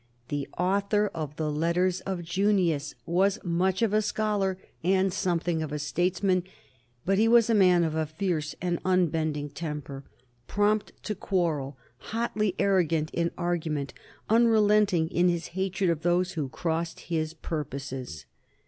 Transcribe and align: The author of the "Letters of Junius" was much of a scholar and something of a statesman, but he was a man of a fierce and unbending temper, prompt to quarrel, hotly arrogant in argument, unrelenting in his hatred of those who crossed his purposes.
The 0.29 0.47
author 0.57 1.11
of 1.13 1.35
the 1.35 1.51
"Letters 1.51 2.01
of 2.07 2.23
Junius" 2.23 2.95
was 3.05 3.37
much 3.43 3.83
of 3.83 3.93
a 3.93 4.01
scholar 4.01 4.57
and 4.83 5.13
something 5.13 5.61
of 5.61 5.71
a 5.71 5.77
statesman, 5.77 6.41
but 7.05 7.19
he 7.19 7.27
was 7.27 7.51
a 7.51 7.53
man 7.53 7.83
of 7.83 7.93
a 7.93 8.07
fierce 8.07 8.55
and 8.63 8.79
unbending 8.83 9.51
temper, 9.51 10.03
prompt 10.47 10.91
to 11.03 11.13
quarrel, 11.13 11.77
hotly 11.97 12.55
arrogant 12.57 13.11
in 13.13 13.29
argument, 13.37 13.93
unrelenting 14.27 15.07
in 15.09 15.29
his 15.29 15.49
hatred 15.49 15.91
of 15.91 16.01
those 16.01 16.31
who 16.31 16.49
crossed 16.49 17.01
his 17.01 17.35
purposes. 17.35 18.25